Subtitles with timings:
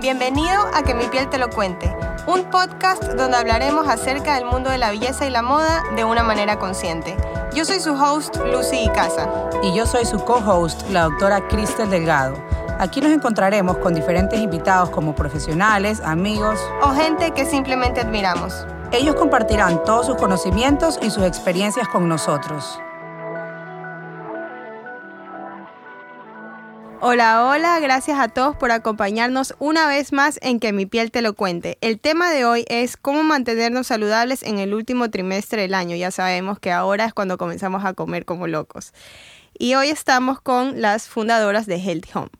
[0.00, 1.94] Bienvenido a Que mi piel te lo cuente,
[2.26, 6.22] un podcast donde hablaremos acerca del mundo de la belleza y la moda de una
[6.22, 7.14] manera consciente.
[7.54, 9.28] Yo soy su host, Lucy Icaza.
[9.62, 12.34] Y yo soy su co-host, la doctora Cristel Delgado.
[12.78, 18.66] Aquí nos encontraremos con diferentes invitados como profesionales, amigos o gente que simplemente admiramos.
[18.92, 22.80] Ellos compartirán todos sus conocimientos y sus experiencias con nosotros.
[27.02, 31.22] Hola, hola, gracias a todos por acompañarnos una vez más en Que mi piel te
[31.22, 31.78] lo cuente.
[31.80, 35.96] El tema de hoy es cómo mantenernos saludables en el último trimestre del año.
[35.96, 38.92] Ya sabemos que ahora es cuando comenzamos a comer como locos.
[39.58, 42.30] Y hoy estamos con las fundadoras de Healthy Home.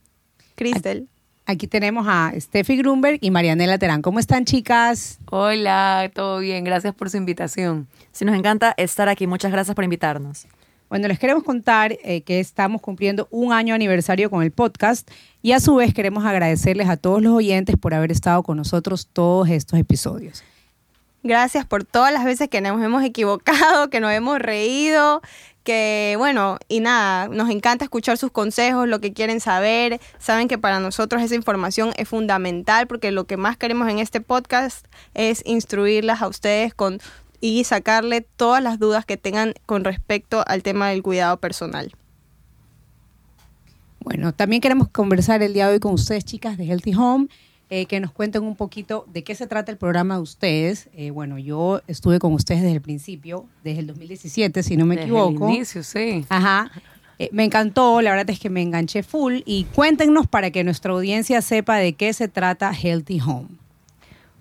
[0.56, 1.08] Cristel.
[1.47, 4.02] Aquí tenemos a Steffi Grunberg y Marianela Terán.
[4.02, 5.20] ¿Cómo están, chicas?
[5.30, 6.64] Hola, todo bien.
[6.64, 7.88] Gracias por su invitación.
[8.12, 9.27] Sí, nos encanta estar aquí.
[9.27, 10.47] Muchas gracias por invitarnos.
[10.90, 15.08] Bueno, les queremos contar eh, que estamos cumpliendo un año aniversario con el podcast
[15.40, 19.06] y a su vez queremos agradecerles a todos los oyentes por haber estado con nosotros
[19.12, 20.42] todos estos episodios.
[21.22, 25.22] Gracias por todas las veces que nos hemos equivocado, que nos hemos reído,
[25.62, 30.00] que bueno, y nada, nos encanta escuchar sus consejos, lo que quieren saber.
[30.19, 34.20] Saben que para nosotros esa información es fundamental porque lo que más queremos en este
[34.20, 37.00] podcast es instruirlas a ustedes con
[37.41, 41.92] y sacarle todas las dudas que tengan con respecto al tema del cuidado personal.
[44.00, 47.28] Bueno, también queremos conversar el día de hoy con ustedes, chicas de Healthy Home,
[47.69, 50.88] eh, que nos cuenten un poquito de qué se trata el programa de ustedes.
[50.94, 54.97] Eh, bueno, yo estuve con ustedes desde el principio, desde el 2017, si no me
[54.97, 55.48] equivoco.
[55.48, 56.25] El inicio, sí.
[56.28, 56.70] Ajá.
[57.20, 60.92] Eh, me encantó, la verdad es que me enganché full y cuéntenos para que nuestra
[60.92, 63.59] audiencia sepa de qué se trata Healthy Home.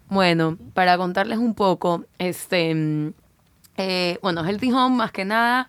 [0.10, 3.14] Bueno, para contarles un poco, este, mm,
[3.78, 5.68] eh, bueno, Healthy Home más que nada,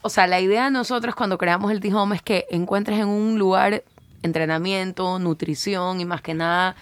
[0.00, 3.38] o sea, la idea de nosotros cuando creamos Healthy Home es que encuentres en un
[3.38, 3.84] lugar
[4.22, 6.74] entrenamiento, nutrición y más que nada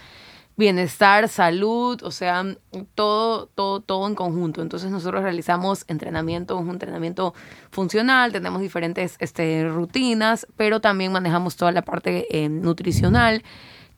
[0.56, 2.44] bienestar, salud, o sea,
[2.94, 4.62] todo, todo, todo en conjunto.
[4.62, 7.34] Entonces nosotros realizamos entrenamiento, un entrenamiento
[7.70, 13.42] funcional, tenemos diferentes este, rutinas, pero también manejamos toda la parte eh, nutricional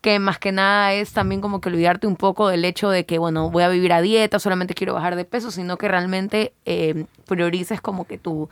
[0.04, 3.16] que más que nada es también como que olvidarte un poco del hecho de que,
[3.16, 7.06] bueno, voy a vivir a dieta, solamente quiero bajar de peso, sino que realmente eh,
[7.26, 8.50] priorices como que tu,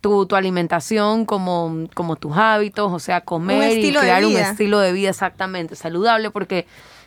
[0.00, 4.90] tu, tu, alimentación, como, como tus hábitos, o sea, comer y crear un estilo de
[4.90, 6.66] vida exactamente saludable, porque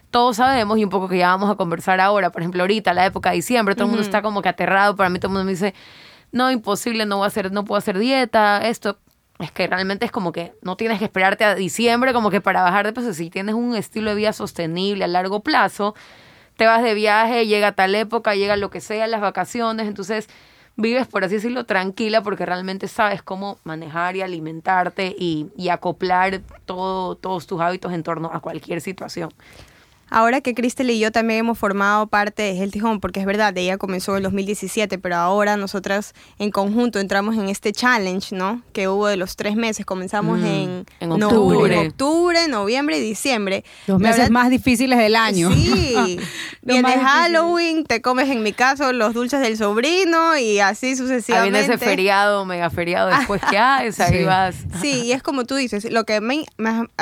[0.09, 3.05] todos sabemos, y un poco que ya vamos a conversar ahora, por ejemplo, ahorita, la
[3.05, 5.43] época de diciembre, todo el mundo está como que aterrado, para mí todo el mundo
[5.43, 5.73] me dice,
[6.31, 8.99] no, imposible, no voy a hacer, no puedo hacer dieta, esto,
[9.41, 12.61] es que realmente es como que no tienes que esperarte a diciembre como que para
[12.61, 13.13] bajar de peso.
[13.13, 15.95] Si tienes un estilo de vida sostenible a largo plazo,
[16.57, 20.29] te vas de viaje, llega tal época, llega lo que sea, las vacaciones, entonces
[20.75, 26.41] vives, por así decirlo, tranquila porque realmente sabes cómo manejar y alimentarte y, y acoplar
[26.65, 29.31] todo, todos tus hábitos en torno a cualquier situación.
[30.13, 33.57] Ahora que Cristel y yo también hemos formado parte de Healthy Home, porque es verdad,
[33.57, 38.61] ella comenzó en 2017, pero ahora nosotras en conjunto entramos en este challenge, ¿no?
[38.73, 39.85] Que hubo de los tres meses.
[39.85, 41.73] Comenzamos mm, en, en, octubre.
[41.73, 43.63] en octubre, noviembre y diciembre.
[43.87, 45.49] Los meses más difíciles del año.
[45.53, 46.19] Sí.
[46.61, 51.59] Viene Halloween, te comes en mi caso los dulces del sobrino y así sucesivamente.
[51.59, 54.55] viene ese feriado, mega feriado después que hay, ahí vas.
[54.81, 56.45] Sí, y es como tú dices, lo que, me,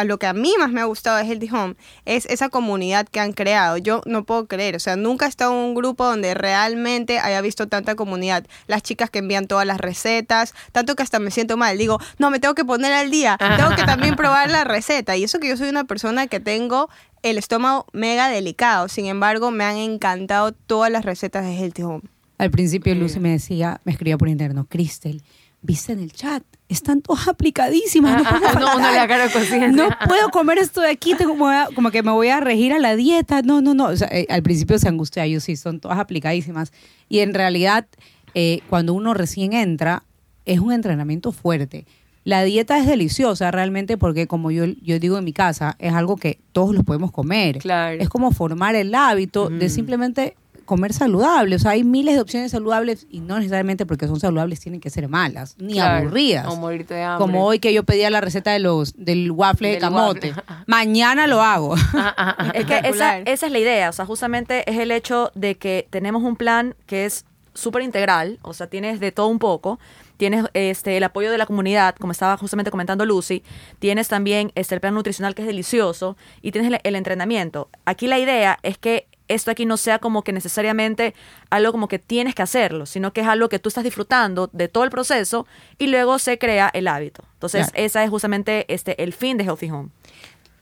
[0.06, 3.20] lo que a mí más me ha gustado de Healthy Home es esa comunidad que
[3.20, 3.78] han creado.
[3.78, 7.42] Yo no puedo creer, o sea, nunca he estado en un grupo donde realmente haya
[7.42, 8.46] visto tanta comunidad.
[8.68, 11.78] Las chicas que envían todas las recetas, tanto que hasta me siento mal.
[11.78, 15.16] Digo, no, me tengo que poner al día, tengo que también probar la receta.
[15.16, 16.90] Y eso que yo soy una persona que tengo
[17.24, 18.88] el estómago mega delicado.
[18.88, 22.02] Sin embargo, me han encantado todas las recetas de Healthy Home.
[22.38, 25.24] Al principio Lucy me decía, me escribía por interno, Cristel,
[25.62, 28.22] viste en el chat, están todas aplicadísimas.
[28.24, 29.28] no, ah, no, no, cara
[29.72, 31.35] no puedo comer esto de aquí, tengo
[31.75, 33.41] como, que me voy a regir a la dieta.
[33.41, 33.91] No, no, no.
[33.91, 36.72] Eh, al principio se angustia, yo sí, son todas aplicadísimas.
[37.09, 37.88] Y en realidad,
[38.35, 40.03] eh, cuando uno recién entra,
[40.46, 41.85] es un entrenamiento fuerte.
[42.24, 46.17] La dieta es deliciosa realmente porque, como yo, yo digo en mi casa, es algo
[46.17, 47.58] que todos los podemos comer.
[47.58, 47.99] Claro.
[47.99, 50.35] Es como formar el hábito de simplemente
[50.70, 51.56] comer saludable.
[51.56, 54.92] O sea, hay miles de opciones saludables y no necesariamente porque son saludables tienen que
[54.92, 56.46] ser malas, ni aburridas.
[56.46, 57.26] O morirte de hambre.
[57.26, 60.32] Como hoy que yo pedía la receta de los del waffle de camote.
[60.68, 61.74] Mañana lo hago.
[62.54, 63.90] es que esa, esa es la idea.
[63.90, 67.26] O sea, justamente es el hecho de que tenemos un plan que es
[67.56, 68.38] súper integral.
[68.44, 69.80] O sea, tienes de todo un poco
[70.18, 73.42] tienes este el apoyo de la comunidad, como estaba justamente comentando Lucy,
[73.80, 77.70] tienes también este, el plan nutricional que es delicioso y tienes el, entrenamiento.
[77.86, 81.14] Aquí la idea es que esto aquí no sea como que necesariamente
[81.49, 84.67] algo como que tienes que hacerlo, sino que es algo que tú estás disfrutando de
[84.67, 85.47] todo el proceso
[85.78, 87.23] y luego se crea el hábito.
[87.34, 89.90] Entonces, esa es justamente este, el fin de Healthy Home.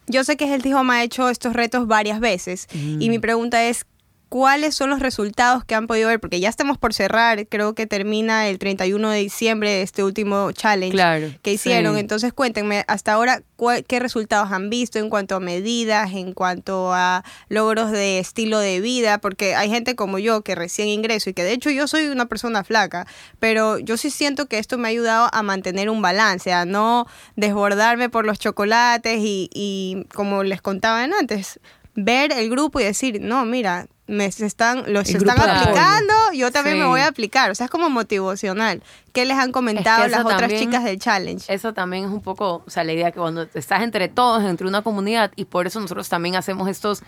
[0.06, 3.86] yo sé que Healthy Home ha hecho estos retos varias veces y mi pregunta es,
[4.30, 7.88] cuáles son los resultados que han podido ver, porque ya estamos por cerrar, creo que
[7.88, 11.98] termina el 31 de diciembre este último challenge que hicieron.
[11.98, 13.42] Entonces cuéntenme hasta ahora
[13.88, 18.82] qué resultados han visto en cuanto a medidas, en cuanto a logros de estilo de
[18.82, 22.08] vida, porque hay gente como yo que recién ingreso y que de hecho yo soy
[22.08, 23.08] una persona flaca,
[23.40, 27.08] pero yo sí siento que esto me ha ayudado a mantener un balance, a no
[27.36, 31.60] desbordarme por los chocolates y, y como les contaban antes,
[31.98, 36.86] ver el grupo y decir, no, mira, me están, los están aplicando, yo también me
[36.86, 37.50] voy a aplicar.
[37.50, 38.84] O sea, es como motivacional.
[39.14, 41.52] ¿Qué les han comentado las otras chicas del challenge?
[41.52, 44.68] Eso también es un poco, o sea, la idea que cuando estás entre todos, entre
[44.68, 47.02] una comunidad, y por eso nosotros también hacemos estos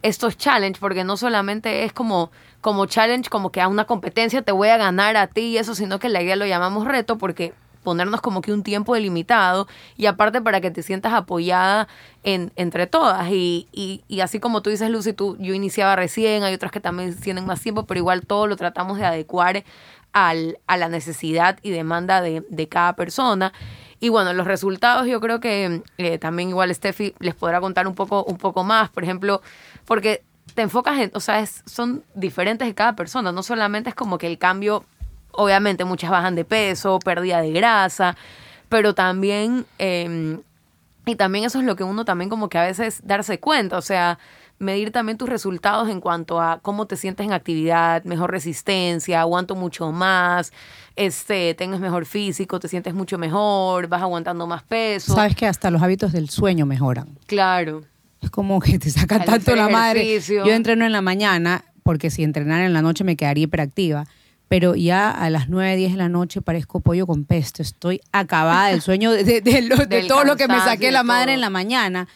[0.00, 2.30] estos challenge porque no solamente es como
[2.60, 5.74] como challenge como que a una competencia te voy a ganar a ti y eso
[5.74, 7.52] sino que la idea lo llamamos reto porque
[7.88, 11.88] ponernos como que un tiempo delimitado y aparte para que te sientas apoyada
[12.22, 13.30] en, entre todas.
[13.30, 17.18] Y, y, así como tú dices, Lucy, tú, yo iniciaba recién, hay otras que también
[17.18, 19.64] tienen más tiempo, pero igual todo lo tratamos de adecuar
[20.12, 23.54] al, a la necesidad y demanda de, de cada persona.
[24.00, 27.94] Y bueno, los resultados yo creo que eh, también igual Steffi les podrá contar un
[27.94, 29.40] poco, un poco más, por ejemplo,
[29.86, 30.22] porque
[30.54, 34.26] te enfocas en, o sea, son diferentes de cada persona, no solamente es como que
[34.26, 34.84] el cambio
[35.38, 38.16] obviamente muchas bajan de peso, pérdida de grasa,
[38.68, 40.40] pero también, em,
[41.06, 43.82] y también eso es lo que uno también como que a veces darse cuenta, o
[43.82, 44.18] sea,
[44.58, 49.54] medir también tus resultados en cuanto a cómo te sientes en actividad, mejor resistencia, aguanto
[49.54, 50.52] mucho más,
[50.96, 55.14] este, tengas mejor físico, te sientes mucho mejor, vas aguantando más peso.
[55.14, 57.16] Sabes que hasta los hábitos del sueño mejoran.
[57.26, 57.84] Claro.
[58.20, 60.18] Es como que te saca tanto la madre.
[60.18, 64.04] Yo entreno en la mañana porque si entrenara en la noche me quedaría hiperactiva
[64.48, 67.62] pero ya a las 9, 10 de la noche parezco pollo con pesto.
[67.62, 69.42] Estoy acabada del sueño de,
[70.08, 72.08] todo lo que me saqué la madre en la mañana.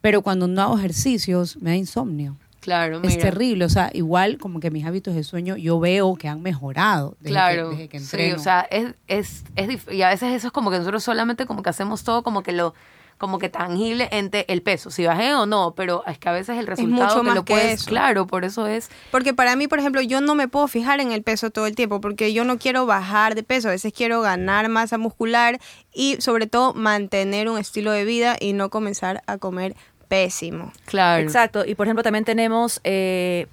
[0.00, 2.36] Pero cuando no hago ejercicios, me da insomnio.
[2.60, 6.28] Claro, Es terrible, o sea, igual como que mis hábitos de sueño yo veo que
[6.28, 8.34] han mejorado desde, claro, que, desde que entreno.
[8.34, 11.46] Sí, o sea, es, es, es, y a veces eso es como que nosotros solamente
[11.46, 12.74] como que hacemos todo como que lo
[13.20, 16.56] como que tangible entre el peso, si bajé o no, pero es que a veces
[16.56, 18.88] el resultado mucho más lo puedes, claro, por eso es.
[19.10, 21.74] Porque para mí, por ejemplo, yo no me puedo fijar en el peso todo el
[21.74, 25.60] tiempo, porque yo no quiero bajar de peso, a veces quiero ganar masa muscular
[25.92, 29.76] y sobre todo mantener un estilo de vida y no comenzar a comer
[30.08, 30.72] pésimo.
[30.86, 31.22] Claro.
[31.22, 31.66] Exacto.
[31.66, 33.48] Y por ejemplo, también tenemos, eh,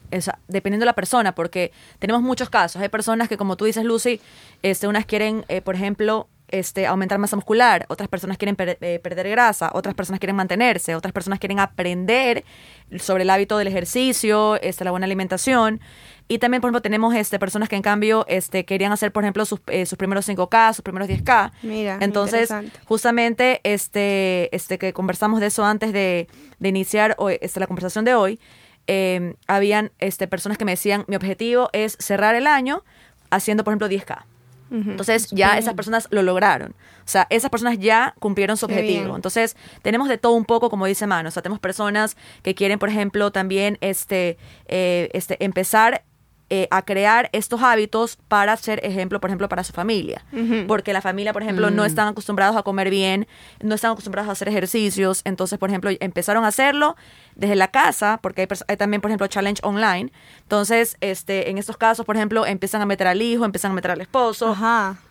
[0.48, 2.82] dependiendo de la persona, porque tenemos muchos casos.
[2.82, 4.22] Hay personas que, como tú dices, Lucy,
[4.64, 9.30] este, unas quieren, eh, por ejemplo, este, aumentar masa muscular, otras personas quieren eh, perder
[9.30, 12.46] grasa, otras personas quieren mantenerse, otras personas quieren aprender
[13.00, 15.82] sobre el hábito del ejercicio, este, la buena alimentación.
[16.30, 19.46] Y también, por ejemplo, tenemos este, personas que en cambio este, querían hacer, por ejemplo,
[19.46, 21.52] sus, eh, sus primeros 5K, sus primeros 10K.
[21.64, 22.54] Mira, Entonces,
[22.86, 26.28] justamente este, este, que conversamos de eso antes de,
[26.60, 28.40] de iniciar hoy, este, la conversación de hoy,
[28.88, 32.84] eh, habían este, personas que me decían, mi objetivo es cerrar el año
[33.30, 34.24] haciendo, por ejemplo, 10K.
[34.70, 36.72] Entonces ya esas personas lo lograron.
[36.72, 39.16] O sea, esas personas ya cumplieron su objetivo.
[39.16, 41.30] Entonces, tenemos de todo un poco, como dice Mano.
[41.30, 44.38] O sea, tenemos personas que quieren, por ejemplo, también este,
[44.68, 46.04] eh, este, empezar
[46.50, 50.24] eh, a crear estos hábitos para ser ejemplo, por ejemplo, para su familia.
[50.68, 51.86] Porque la familia, por ejemplo, no mm.
[51.86, 53.28] están acostumbrados a comer bien,
[53.62, 55.22] no están acostumbrados a hacer ejercicios.
[55.26, 56.96] Entonces, por ejemplo, empezaron a hacerlo
[57.36, 60.12] desde la casa, porque hay, también, por ejemplo, challenge online.
[60.44, 63.92] Entonces, este, en estos casos, por ejemplo, empiezan a meter al hijo, empiezan a meter
[63.92, 64.56] al esposo.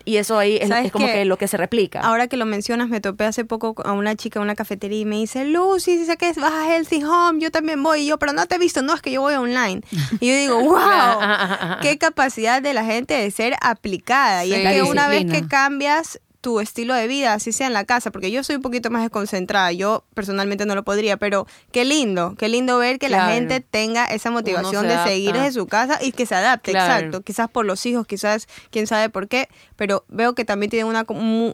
[0.07, 1.99] Y eso ahí es, como que, lo que se replica.
[1.99, 5.05] Ahora que lo mencionas, me topé hace poco a una chica en una cafetería y
[5.05, 8.03] me dice, Lucy, dice que vas a Healthy Home, yo también voy.
[8.03, 9.81] Y yo, pero no te he visto, no, es que yo voy online.
[10.21, 11.81] Y yo digo, wow.
[11.81, 14.45] qué capacidad de la gente de ser aplicada.
[14.45, 17.85] y es que una vez que cambias tu estilo de vida, así sea en la
[17.85, 21.85] casa, porque yo soy un poquito más desconcentrada, yo personalmente no lo podría, pero qué
[21.85, 25.99] lindo, qué lindo ver que la gente tenga esa motivación de seguir desde su casa
[26.01, 30.05] y que se adapte, exacto, quizás por los hijos, quizás quién sabe por qué, pero
[30.07, 31.05] veo que también tienen una,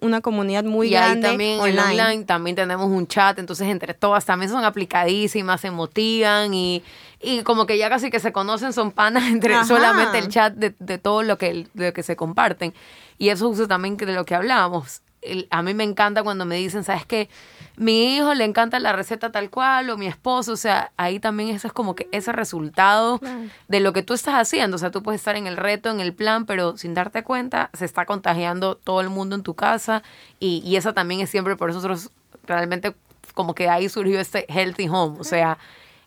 [0.02, 2.26] una comunidad muy grande también online.
[2.26, 6.84] también tenemos un chat, entonces entre todas también son aplicadísimas, se motivan y
[7.24, 10.76] y como que ya casi que se conocen, son panas entre solamente el chat de,
[10.78, 12.74] de todo lo que, de lo que se comparten.
[13.24, 15.02] Y eso es también de lo que hablábamos.
[15.50, 17.30] a mí me encanta cuando me dicen, ¿sabes qué?
[17.78, 21.48] Mi hijo le encanta la receta tal cual o mi esposo, o sea, ahí también
[21.52, 23.22] eso es como que ese resultado
[23.70, 26.02] de lo que tú estás haciendo, o sea, tú puedes estar en el reto, en
[26.02, 30.04] el plan, pero sin darte cuenta se está contagiando todo el mundo en tu casa
[30.42, 32.12] y, y esa también es siempre por nosotros
[32.46, 32.94] realmente
[33.34, 35.58] como que ahí surgió este healthy home, o sea,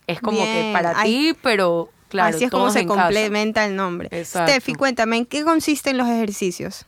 [0.07, 2.37] es como que para ti, pero claro.
[2.37, 4.23] Así es como se complementa el nombre.
[4.23, 6.85] Steffi, cuéntame, ¿en qué consisten los ejercicios?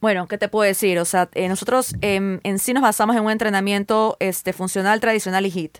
[0.00, 0.98] Bueno, ¿qué te puedo decir?
[1.00, 5.44] O sea, eh, nosotros em, en sí nos basamos en un entrenamiento este, funcional, tradicional
[5.44, 5.78] y HIT.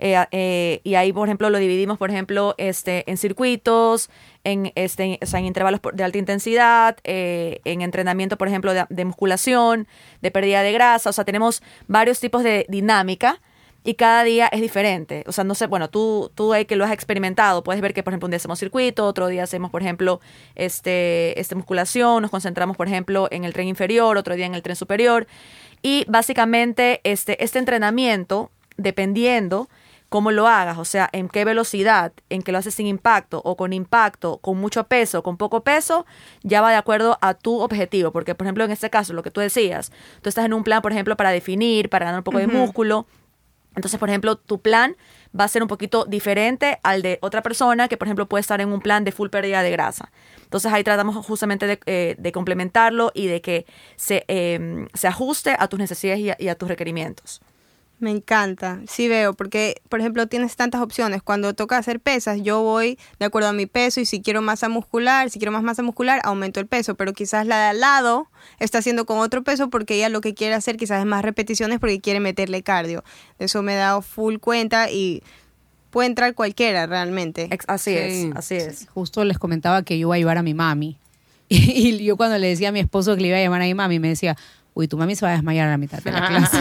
[0.00, 4.10] Eh, eh, y ahí, por ejemplo, lo dividimos, por ejemplo, este, en circuitos,
[4.44, 9.88] en, este, o sea, en intervalos de alta intensidad, en entrenamiento, por ejemplo, de, musculación,
[10.22, 11.10] de pérdida de grasa.
[11.10, 13.40] O sea, tenemos varios tipos de dinámica
[13.84, 15.24] y cada día es diferente.
[15.26, 18.02] O sea, no sé, bueno, tú, tú hay que lo has experimentado, puedes ver que,
[18.02, 20.20] por ejemplo, un día hacemos circuito, otro día hacemos, por ejemplo,
[20.54, 24.62] este, este musculación, nos concentramos, por ejemplo, en el tren inferior, otro día en el
[24.62, 25.26] tren superior.
[25.82, 29.68] Y básicamente este, este entrenamiento, dependiendo
[30.08, 33.56] cómo lo hagas, o sea, en qué velocidad, en que lo haces sin impacto o
[33.56, 36.06] con impacto, con mucho peso, con poco peso,
[36.42, 38.10] ya va de acuerdo a tu objetivo.
[38.10, 39.92] Porque, por ejemplo, en este caso, lo que tú decías,
[40.22, 43.06] tú estás en un plan, por ejemplo, para definir, para ganar un poco de músculo,
[43.78, 44.96] entonces, por ejemplo, tu plan
[45.38, 48.60] va a ser un poquito diferente al de otra persona que, por ejemplo, puede estar
[48.60, 50.10] en un plan de full pérdida de grasa.
[50.42, 53.66] Entonces ahí tratamos justamente de, eh, complementarlo y de que
[53.96, 57.40] se, em, se, ajuste a tus necesidades y a tus requerimientos.
[58.00, 61.20] Me encanta, sí veo, porque por ejemplo tienes tantas opciones.
[61.20, 64.68] Cuando toca hacer pesas, yo voy de acuerdo a mi peso y si quiero masa
[64.68, 68.28] muscular, si quiero más masa muscular, aumento el peso, pero quizás la de al lado
[68.60, 71.80] está haciendo con otro peso porque ella lo que quiere hacer quizás es más repeticiones
[71.80, 73.02] porque quiere meterle cardio.
[73.40, 75.24] Eso me he dado full cuenta y
[75.90, 77.48] puede entrar cualquiera realmente.
[77.66, 78.86] Así es, así es.
[78.94, 80.98] Justo les comentaba que yo iba a llevar a mi mami
[81.48, 83.74] y yo cuando le decía a mi esposo que le iba a llamar a mi
[83.74, 84.36] mami me decía,
[84.78, 86.56] uy, tu mami se va a desmayar a la mitad de la clase.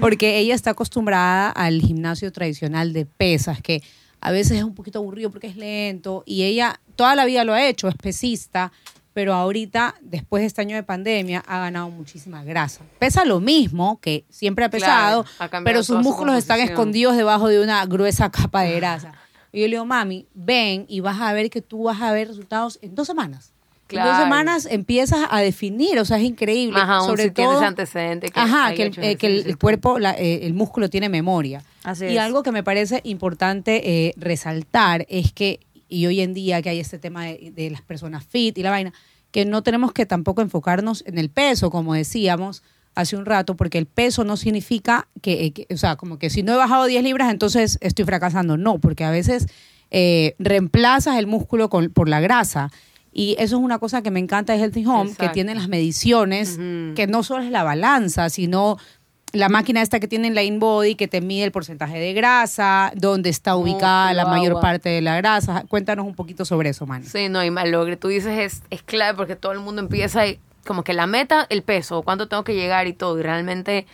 [0.00, 3.82] Porque ella está acostumbrada al gimnasio tradicional de pesas, que
[4.20, 6.24] a veces es un poquito aburrido porque es lento.
[6.26, 8.70] Y ella toda la vida lo ha hecho, es pesista,
[9.14, 12.84] pero ahorita, después de este año de pandemia, ha ganado muchísima grasa.
[12.98, 15.24] Pesa lo mismo que siempre ha pesado,
[15.64, 19.14] pero sus músculos están escondidos debajo de una gruesa capa de grasa.
[19.52, 22.28] Y yo le digo, mami, ven y vas a ver que tú vas a ver
[22.28, 23.54] resultados en dos semanas.
[23.98, 26.78] En dos semanas empiezas a definir, o sea, es increíble.
[26.80, 28.28] Ajá, sobre si todo, tienes antecedente.
[28.28, 31.62] Que ajá, que, el, eh, que el, cuerpo, eh, el músculo tiene memoria.
[31.84, 36.62] Así y algo que me parece importante eh, resaltar es que, y hoy en día
[36.62, 38.92] que hay este tema de, las personas fit y la vaina,
[39.30, 42.62] que no tenemos que tampoco enfocarnos en el peso, como decíamos
[42.94, 46.52] hace un rato, porque el peso no significa que, o sea, como que si no
[46.52, 48.58] he bajado 10 libras, entonces estoy fracasando.
[48.58, 49.46] No, porque a veces
[50.38, 52.70] reemplazas el músculo con, por la grasa
[53.12, 56.58] y eso es una cosa que me encanta de Healthy Home, que tiene las mediciones,
[56.94, 58.78] que no solo es la balanza, sino
[59.32, 62.92] la máquina esta que tiene en la InBody que te mide el porcentaje de grasa,
[62.94, 65.64] dónde está ubicada la mayor parte de la grasa.
[65.68, 67.04] Cuéntanos un poquito sobre eso, man.
[67.04, 70.26] Sí, no, y lo que tú dices es, es clave porque todo el mundo empieza
[70.26, 73.18] y, como que la meta, el peso, cuánto tengo que llegar y todo.
[73.18, 73.86] Y realmente,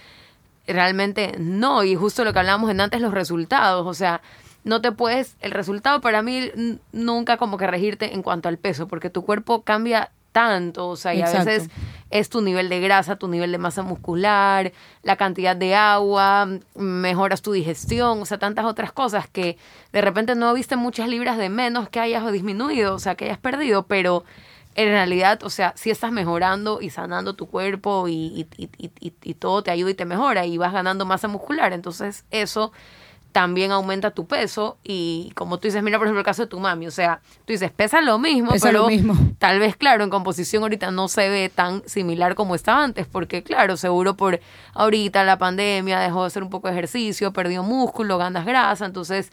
[0.67, 1.85] realmente no.
[1.85, 3.87] Y justo lo que hablábamos en antes, los resultados.
[3.87, 4.21] O sea,
[4.69, 6.51] no te puedes, el resultado para mí
[6.93, 11.15] nunca como que regirte en cuanto al peso, porque tu cuerpo cambia tanto, o sea,
[11.15, 11.71] y a veces
[12.11, 14.73] es tu nivel de grasa, tu nivel de masa muscular,
[15.03, 19.57] la cantidad de agua, mejoras tu digestión, o sea, tantas otras cosas que
[19.91, 23.39] de repente no viste muchas libras de menos que hayas disminuido, o sea, que hayas
[23.39, 24.25] perdido, pero
[24.75, 29.35] en realidad, o sea, si estás mejorando y sanando tu cuerpo y, y, y, y
[29.35, 32.71] todo te ayuda y te mejora y vas ganando masa muscular, entonces eso
[33.33, 36.59] también aumenta tu peso y como tú dices, mira por ejemplo el caso de tu
[36.59, 39.15] mami, o sea, tú dices, pesa lo mismo, pero lo mismo.
[39.39, 43.43] tal vez claro, en composición ahorita no se ve tan similar como estaba antes, porque
[43.43, 44.41] claro, seguro por
[44.75, 49.31] ahorita la pandemia dejó de hacer un poco de ejercicio, perdió músculo, ganas grasa, entonces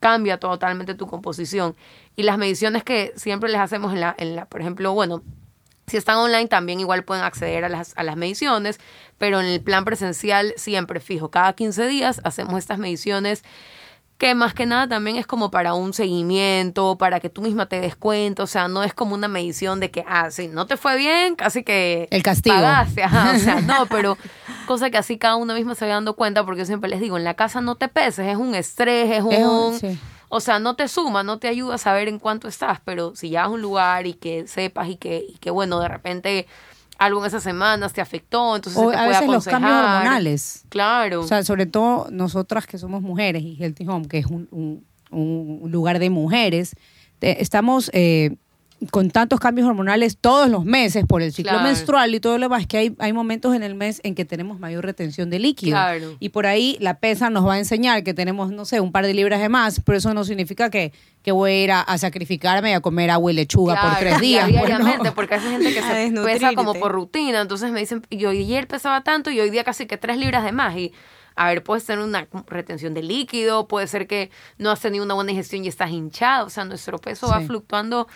[0.00, 1.74] cambia totalmente tu composición.
[2.16, 5.22] Y las mediciones que siempre les hacemos en la, en la por ejemplo, bueno,
[5.88, 8.78] si están online también igual pueden acceder a las, a las mediciones,
[9.18, 13.42] pero en el plan presencial siempre fijo, cada 15 días hacemos estas mediciones
[14.18, 17.80] que más que nada también es como para un seguimiento, para que tú misma te
[17.80, 20.76] des cuenta, o sea, no es como una medición de que, ah, sí, no te
[20.76, 22.08] fue bien, casi que...
[22.10, 22.56] El castigo.
[22.56, 24.18] Pagaste, o sea, no, pero
[24.66, 27.16] cosa que así cada uno misma se va dando cuenta, porque yo siempre les digo,
[27.16, 29.98] en la casa no te peses, es un estrés, es un...
[30.28, 33.30] O sea, no te suma, no te ayuda a saber en cuánto estás, pero si
[33.30, 36.46] ya a un lugar y que sepas y que, y que bueno, de repente
[36.98, 40.64] algo en esas semanas te afectó, entonces o te a veces los cambios hormonales.
[40.68, 41.20] Claro.
[41.20, 44.84] O sea, sobre todo nosotras que somos mujeres y Healthy Home, que es un, un,
[45.10, 46.74] un lugar de mujeres,
[47.20, 48.36] estamos eh,
[48.90, 52.66] con tantos cambios hormonales todos los meses por el ciclo menstrual y todo lo demás,
[52.66, 55.76] que hay, hay momentos en el mes en que tenemos mayor retención de líquido.
[56.20, 59.04] Y por ahí la pesa nos va a enseñar que tenemos, no sé, un par
[59.04, 60.92] de libras de más, pero eso no significa que,
[61.22, 64.46] que voy a ir a, sacrificarme y a comer agua y lechuga por tres días.
[64.46, 67.40] Diariamente, porque hay gente que se pesa como por rutina.
[67.40, 70.52] Entonces me dicen, yo ayer pesaba tanto y hoy día casi que tres libras de
[70.52, 70.76] más.
[70.76, 70.92] Y
[71.34, 75.14] a ver, puede ser una retención de líquido, puede ser que no has tenido una
[75.14, 76.46] buena digestión y estás hinchado.
[76.46, 78.06] O sea, nuestro peso va fluctuando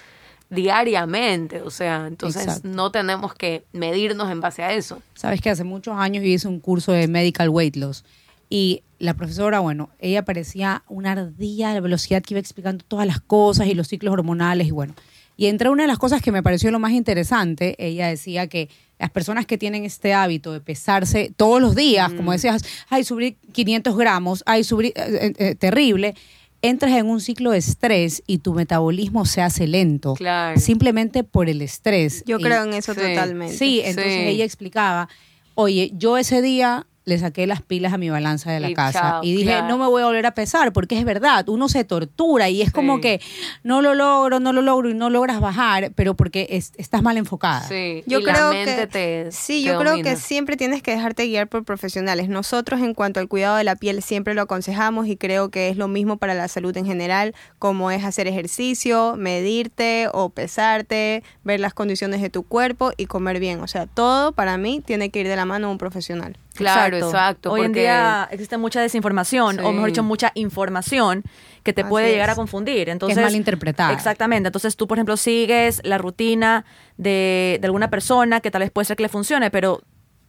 [0.54, 2.68] diariamente, o sea, entonces Exacto.
[2.68, 5.00] no tenemos que medirnos en base a eso.
[5.14, 8.04] Sabes que hace muchos años yo hice un curso de medical weight loss
[8.50, 13.06] y la profesora, bueno, ella parecía una ardilla de la velocidad que iba explicando todas
[13.06, 14.94] las cosas y los ciclos hormonales y bueno.
[15.38, 18.68] Y entre una de las cosas que me pareció lo más interesante, ella decía que
[18.98, 23.36] las personas que tienen este hábito de pesarse todos los días, como decías, ay, subir
[23.52, 26.14] 500 gramos, ay, subir, eh, eh, terrible,
[26.62, 30.14] entras en un ciclo de estrés y tu metabolismo se hace lento.
[30.14, 30.58] Claro.
[30.60, 32.22] Simplemente por el estrés.
[32.26, 33.00] Yo Y- creo en eso Sí.
[33.00, 33.56] totalmente.
[33.56, 34.28] Sí, entonces Sí.
[34.28, 35.08] ella explicaba,
[35.54, 39.00] oye, yo ese día le saqué las pilas a mi balanza de la Y casa
[39.00, 39.68] chao, y dije, claro.
[39.68, 42.70] no me voy a volver a pesar, porque es verdad, uno se tortura y es
[42.72, 43.20] como que
[43.64, 47.16] no lo logro, no lo logro y no logras bajar, pero porque es- estás mal
[47.16, 47.66] enfocada.
[47.68, 50.82] Sí, Yo y creo la mente que te sí, te yo creo que siempre tienes
[50.82, 52.28] que dejarte guiar por profesionales.
[52.28, 55.76] Nosotros en cuanto al cuidado de la piel siempre lo aconsejamos y creo que es
[55.76, 61.58] lo mismo para la salud en general, como es hacer ejercicio, medirte o pesarte, ver
[61.60, 63.60] las condiciones de tu cuerpo y comer bien.
[63.60, 66.36] O sea, todo para mí tiene que ir de la mano de un profesional.
[66.54, 67.52] Claro, exacto.
[67.52, 71.22] Hoy en porque- día existe mucha desinformación, o mejor dicho, mucha información
[71.62, 72.32] que te Así puede llegar es.
[72.32, 72.88] a confundir.
[72.88, 73.92] Entonces, mal interpretada.
[73.92, 74.48] Exactamente.
[74.48, 76.64] Entonces tú, por ejemplo, sigues la rutina
[76.96, 79.80] de, de alguna persona que tal vez puede ser que le funcione, pero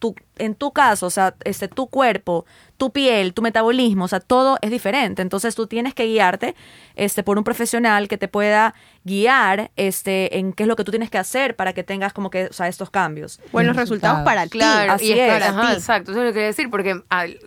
[0.04, 2.46] tú, en tu caso, o sea, este, tu cuerpo,
[2.76, 5.22] tu piel, tu metabolismo, o sea, todo es diferente.
[5.22, 6.56] Entonces tú tienes que guiarte
[6.96, 8.74] este, por un profesional que te pueda
[9.06, 12.30] guiar este, en qué es lo que tú tienes que hacer para que tengas como
[12.30, 13.40] que, o sea, estos cambios.
[13.54, 14.26] Buenos Los resultados resultados.
[14.26, 14.58] para ti.
[14.58, 15.74] Claro, Así y es, ajá, Para ti.
[15.78, 17.40] exacto, eso es lo que quería decir, porque al-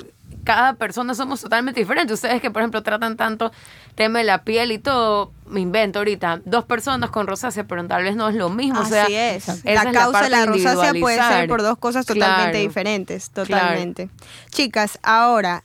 [0.47, 2.15] cada persona somos totalmente diferentes.
[2.15, 3.53] Ustedes que, por ejemplo, tratan tanto
[3.95, 8.05] tema de la piel y todo, me invento ahorita, dos personas con rosácea, pero tal
[8.05, 8.81] vez no es lo mismo.
[8.81, 9.65] o sea, Así es.
[9.65, 12.59] La es causa de la rosácea puede ser por dos cosas totalmente Claro.
[12.69, 14.09] diferentes, totalmente.
[14.51, 15.65] Chicas, ahora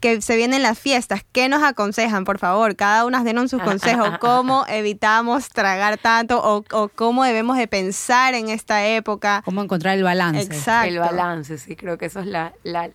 [0.00, 2.76] que se vienen las fiestas, ¿qué nos aconsejan, por favor?
[2.76, 4.18] Cada una denos sus consejos.
[4.20, 9.40] ¿Cómo evitamos tragar tanto o, o cómo debemos de pensar en esta época?
[9.44, 10.42] Cómo encontrar el balance.
[10.42, 10.88] Exacto.
[10.88, 12.90] El balance, sí, creo que eso es la, la,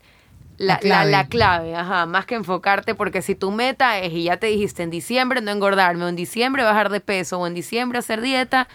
[0.61, 1.11] La la, clave.
[1.11, 4.47] la- la clave, ajá, más que enfocarte, porque si tu meta es, y ya te
[4.47, 8.21] dijiste, en diciembre no engordarme, o en diciembre bajar de peso, o en diciembre hacer
[8.21, 8.67] dieta,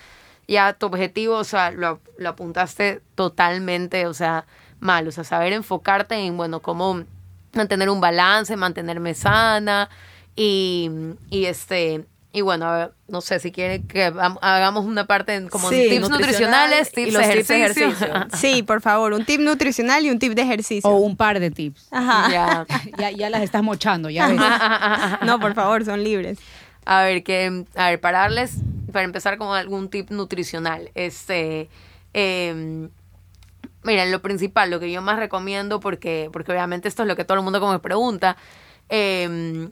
[0.49, 4.47] ya tu objetivo, o sea, lo, lo apuntaste totalmente, o sea,
[4.81, 7.05] mal, o sea, saber enfocarte en, bueno, cómo
[7.55, 9.89] mantener un balance, mantenerme sana,
[10.35, 10.91] y,
[11.31, 12.05] y este...
[12.37, 15.89] Y bueno, a ver, no sé si quiere que hagamos una parte en como Sí,
[15.89, 17.87] tips nutricional nutricionales, y tips los de tips de ejercicio.
[17.89, 18.27] ejercicio.
[18.37, 20.91] Sí, por favor, un tip nutricional y un tip de ejercicio.
[20.91, 21.89] O un par de tips.
[21.91, 22.31] Ajá.
[22.31, 22.67] Ya.
[22.99, 24.39] Ya, ya las estás mochando, ya ves.
[25.27, 26.39] No, por favor, son libres.
[26.85, 28.57] A ver, que, a ver, para darles,
[28.93, 31.71] para empezar con algún tip nutricional, este,
[32.13, 32.89] eh,
[33.83, 37.25] miren, lo principal, lo que yo más recomiendo, porque, porque obviamente esto es lo que
[37.25, 38.37] todo el mundo como me pregunta,
[38.91, 39.71] eh,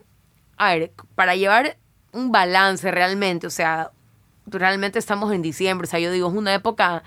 [0.56, 1.76] a ver, para llevar
[2.14, 3.90] un balance realmente, o sea,
[4.46, 7.02] realmente estamos en diciembre, o sea, yo digo, es una época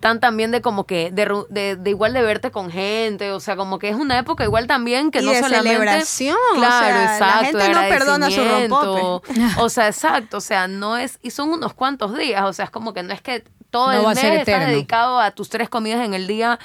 [0.00, 3.56] tan también de como que, de, de, de igual de verte con gente, o sea,
[3.56, 5.70] como que es una época igual también que Y no de solamente...
[5.70, 7.58] celebración, o Claro, la exacto.
[7.58, 9.32] gente no perdona su rompope.
[9.58, 12.70] O sea, exacto, o sea, no es, y son unos cuantos días, o sea, es
[12.70, 16.04] como que no es que todo No el mes estás dedicado a tus tres comidas
[16.04, 16.58] en el día,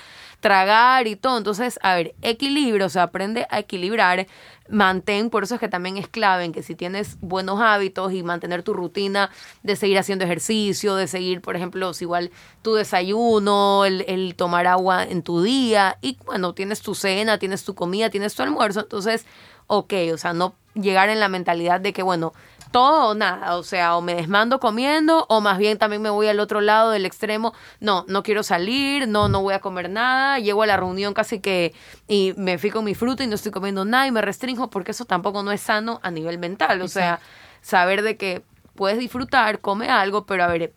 [0.43, 1.38] tragar y todo.
[1.38, 4.27] Entonces, a ver, equilibrio, o sea, aprende a equilibrar,
[4.67, 8.23] mantén, por eso es que también es clave en que si tienes buenos hábitos y
[8.23, 9.29] mantener tu rutina
[9.63, 12.29] de seguir haciendo ejercicio, de seguir, por ejemplo, si igual
[12.62, 17.63] tu desayuno, el, el tomar agua en tu día y bueno, tienes tu cena, tienes
[17.63, 19.25] tu comida, tienes tu almuerzo, entonces,
[19.67, 22.34] ok, o sea, no llegar en la mentalidad de que, bueno,
[22.73, 26.27] todo o nada, o sea, o me desmando comiendo, o más bien también me voy
[26.27, 30.39] al otro lado del extremo, no, no quiero salir, no, no voy a comer nada,
[30.39, 31.75] llego a la reunión casi que
[32.07, 35.05] y me fico mi fruta y no estoy comiendo nada y me restringo porque eso
[35.05, 37.19] tampoco no es sano a nivel mental, o sea,
[37.62, 40.73] saber de que puedes disfrutar, come algo, pero a ver,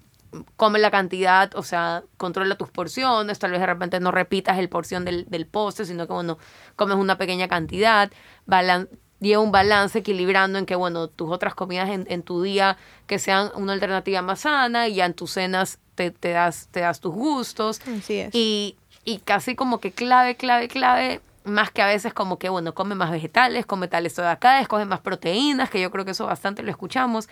[0.56, 4.68] come la cantidad, o sea, controla tus porciones, tal vez de repente no repitas el
[4.68, 6.36] porción del, del postre, sino que, bueno,
[6.76, 8.12] comes una pequeña cantidad,
[8.44, 12.76] balan lleva un balance equilibrando en que, bueno, tus otras comidas en, en tu día
[13.06, 16.80] que sean una alternativa más sana y ya en tus cenas te, te das, te
[16.80, 17.80] das tus gustos.
[17.98, 18.34] Así es.
[18.34, 22.74] Y, y casi como que clave, clave, clave, más que a veces como que, bueno,
[22.74, 26.10] come más vegetales, come tal esto de acá, escoge más proteínas, que yo creo que
[26.10, 27.28] eso bastante lo escuchamos.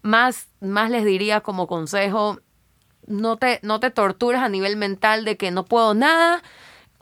[0.00, 2.38] Más, más les diría como consejo,
[3.06, 6.42] no te, no te tortures a nivel mental de que no puedo nada,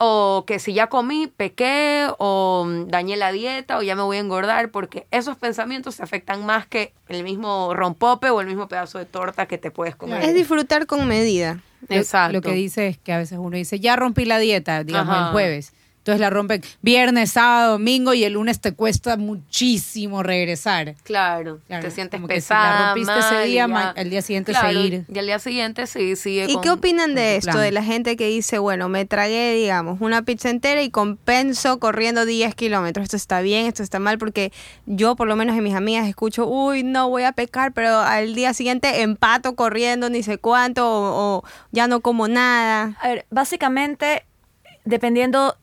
[0.03, 4.17] o que si ya comí, pequé, o mm, dañé la dieta, o ya me voy
[4.17, 8.67] a engordar, porque esos pensamientos te afectan más que el mismo rompope o el mismo
[8.67, 10.23] pedazo de torta que te puedes comer.
[10.23, 11.59] Es disfrutar con medida.
[11.87, 12.33] Lo- Exacto.
[12.33, 15.25] Lo que dice es que a veces uno dice, ya rompí la dieta, digamos, Ajá.
[15.27, 15.73] el jueves.
[16.01, 20.95] Entonces la rompen viernes, sábado, domingo y el lunes te cuesta muchísimo regresar.
[21.03, 22.73] Claro, Claro, te sientes como que si pesada.
[22.79, 25.05] la rompiste ese mal, día, y ma- al día siguiente claro, seguir.
[25.13, 27.51] Y al día siguiente sí, sigue ¿Y con- qué opinan de esto?
[27.51, 27.61] plan.
[27.61, 32.25] De la gente que dice, bueno, me tragué, digamos, una pizza entera y compenso corriendo
[32.25, 33.03] 10 kilómetros.
[33.03, 34.51] Esto está bien, esto está mal, porque
[34.87, 38.33] yo, por lo menos en mis amigas, escucho, uy, no voy a pecar, pero al
[38.33, 42.97] día siguiente empato corriendo ni sé cuánto o, o ya no como nada.
[43.01, 44.25] A ver, básicamente,
[44.83, 45.57] dependiendo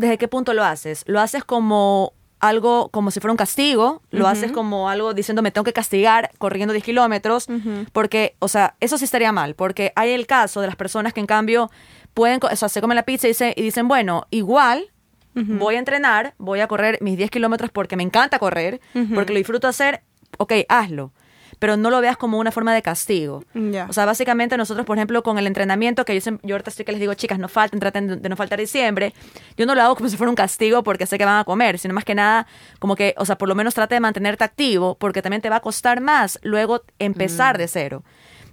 [0.00, 1.04] desde qué punto lo haces.
[1.06, 4.02] Lo haces como algo, como si fuera un castigo.
[4.10, 7.46] Lo haces como algo diciendo, me tengo que castigar corriendo 10 kilómetros.
[7.92, 9.54] Porque, o sea, eso sí estaría mal.
[9.54, 11.70] Porque hay el caso de las personas que en cambio
[12.14, 14.90] pueden, o sea, se comen la pizza y, y dicen, bueno, igual
[15.34, 18.80] voy a entrenar, voy a correr mis 10 kilómetros porque me encanta correr,
[19.14, 20.02] porque lo disfruto hacer,
[20.38, 21.12] ok, hazlo.
[21.60, 23.44] Pero no lo veas como una forma de castigo.
[23.88, 26.90] O sea, básicamente nosotros, por ejemplo, con el entrenamiento, que yo, yo ahorita estoy que
[26.90, 29.14] les digo, chicas, no falten, traten de, no faltar diciembre,
[29.56, 31.78] yo no lo hago como si fuera un castigo porque sé que van a comer,
[31.78, 32.48] sino más que nada,
[32.80, 35.56] como que, o sea, por lo menos trate de mantenerte activo porque también te va
[35.56, 38.02] a costar más luego empezar de cero.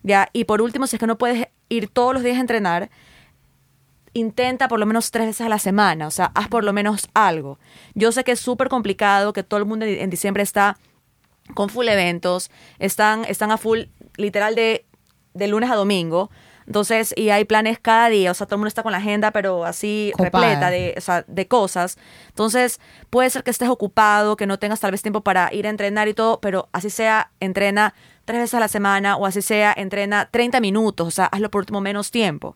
[0.04, 2.90] Ya, y por último, si es que no puedes ir todos los días a entrenar,
[4.14, 7.10] intenta por lo menos tres veces a la semana, o sea, haz por lo menos
[7.14, 7.60] algo.
[7.94, 10.78] Yo sé que es súper complicado, que todo el mundo en diciembre está
[11.54, 13.84] con full eventos, están, están a full,
[14.18, 14.86] literal, de,
[15.34, 16.30] de lunes a domingo.
[16.68, 19.32] Entonces, y hay planes cada día, o sea, todo el mundo está con la agenda,
[19.32, 21.98] pero así repleta de, o sea, de cosas.
[22.28, 25.70] Entonces, puede ser que estés ocupado, que no tengas tal vez tiempo para ir a
[25.70, 27.94] entrenar y todo, pero así sea, entrena
[28.26, 31.60] tres veces a la semana o así sea, entrena 30 minutos, o sea, hazlo por
[31.62, 32.54] último menos tiempo.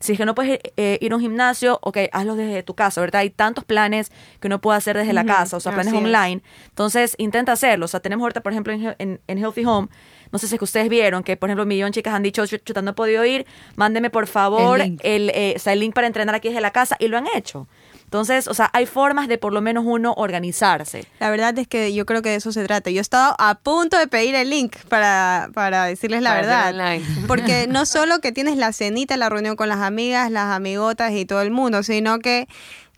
[0.00, 3.00] Si es que no puedes eh, ir a un gimnasio, ok, hazlo desde tu casa,
[3.00, 3.20] ¿verdad?
[3.20, 6.04] Hay tantos planes que uno puede hacer desde la casa, o sea, planes Así es.
[6.04, 6.42] online.
[6.70, 7.84] Entonces, intenta hacerlo.
[7.84, 9.86] O sea, tenemos ahorita, por ejemplo, en, en- en Healthy Home,
[10.32, 12.22] no sé si es que ustedes vieron que, por ejemplo, un millón de chicas han
[12.24, 15.34] dicho, "Chu- chuta, no he podido ir, mándeme por favor El el, link.
[15.34, 17.68] eh, o sea, el link para entrenar aquí desde la casa, y lo han hecho.
[18.04, 21.06] Entonces, o sea, hay formas de por lo menos uno organizarse.
[21.18, 22.90] La verdad es que yo creo que de eso se trata.
[22.90, 26.98] Yo he estado a punto de pedir el link para, para decirles la Para verdad.
[27.26, 31.24] Porque no solo que tienes la cenita, la reunión con las amigas, las amigotas y
[31.24, 32.48] todo el mundo, sino que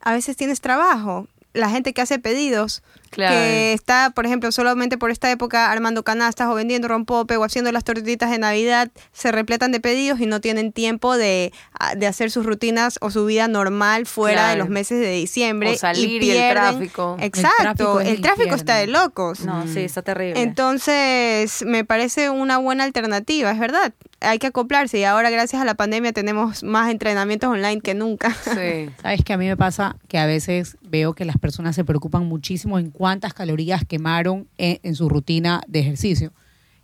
[0.00, 1.28] a veces tienes trabajo.
[1.52, 2.82] La gente que hace pedidos,
[3.14, 3.34] Claro.
[3.34, 7.70] que está, por ejemplo, solamente por esta época armando canastas o vendiendo rompope o haciendo
[7.72, 11.52] las tortitas de Navidad, se repletan de pedidos y no tienen tiempo de,
[11.96, 15.70] de hacer sus rutinas o su vida normal fuera de los meses de diciembre.
[15.70, 17.16] O salir y pierden- tráfico.
[17.18, 19.40] El Exacto, tráfico el el tráfico está de locos.
[19.44, 20.40] No, sí, está terrible.
[20.42, 23.92] Entonces, me parece una buena alternativa, es verdad.
[24.20, 28.34] Hay que acoplarse y ahora gracias a la pandemia tenemos más entrenamientos online que nunca.
[28.34, 28.90] Sí.
[29.02, 32.24] Sabes que a mí me pasa que a veces veo que las personas se preocupan
[32.26, 36.32] muchísimo en cuántas calorías quemaron en, en su rutina de ejercicio.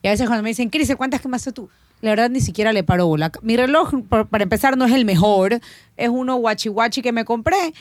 [0.03, 1.71] Y a veces cuando me dicen, Cris, ¿cuántas quemaste tú?
[2.03, 3.33] La verdad ni siquiera le paro bola.
[3.41, 5.61] Mi reloj, por- para empezar, no es el mejor.
[5.97, 7.73] Es uno guachi guachi que me compré.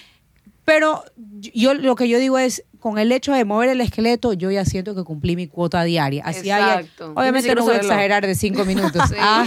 [0.64, 1.04] Pero
[1.54, 4.64] yo lo que yo digo es, con el hecho de mover el esqueleto, yo ya
[4.64, 6.24] siento que cumplí mi cuota diaria.
[6.26, 6.44] Así.
[6.48, 6.52] Ni
[7.16, 9.02] obviamente no voy a exagerar de cinco minutos.
[9.10, 9.16] Sí.
[9.20, 9.46] Ah,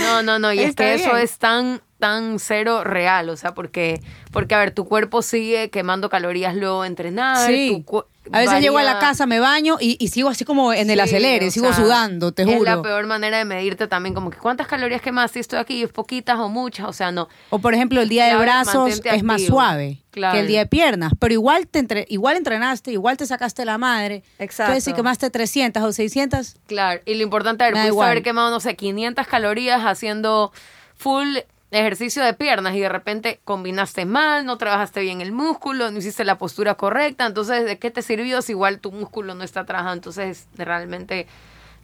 [0.00, 4.02] No, no, no, y es que eso es tan tan cero real, o sea, porque
[4.30, 7.70] porque a ver, tu cuerpo sigue quemando calorías luego de entrenar, Sí.
[7.86, 10.88] tu A veces llego a la casa, me baño y, y sigo así como en
[10.90, 12.64] el Sí, acelere, sigo sea, sudando, te Es juro.
[12.76, 15.90] la peor manera de medirte también, como que cuántas calorías quemas si estoy aquí, es
[15.92, 17.28] poquitas o muchas, o sea, no.
[17.50, 19.56] O por ejemplo, el día de brazos es más activo.
[19.56, 20.34] suave Claro.
[20.34, 23.78] que el día de piernas, pero igual te entre- igual entrenaste, igual te sacaste la
[23.78, 24.22] madre.
[24.38, 24.72] Exacto.
[24.72, 28.08] Entonces si quemaste 300 o 600, Claro, y lo importante, igual.
[28.10, 30.52] haber quemado, no sé, 500 calorías haciendo
[30.96, 31.38] full
[31.74, 36.24] ejercicio de piernas y de repente combinaste mal, no trabajaste bien el músculo, no hiciste
[36.24, 39.94] la postura correcta, entonces, ¿de qué te sirvió si igual tu músculo no está trabajando?
[39.94, 41.26] Entonces, realmente,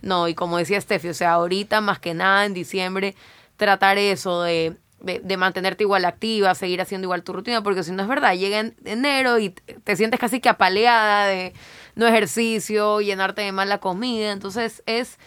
[0.02, 3.14] no, y como decía Steffi, o sea, ahorita más que nada en diciembre,
[3.56, 4.76] tratar eso de...
[5.02, 8.34] De, de mantenerte igual activa, seguir haciendo igual tu rutina, porque si no es verdad,
[8.34, 11.54] llega en enero y te te sientes casi que apaleada de
[11.94, 15.18] no ejercicio, llenarte de mala comida, entonces es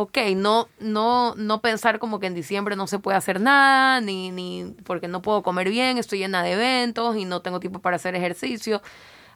[0.00, 4.30] ok, no, no, no pensar como que en diciembre no se puede hacer nada, ni,
[4.30, 7.96] ni porque no puedo comer bien, estoy llena de eventos y no tengo tiempo para
[7.96, 8.80] hacer ejercicio.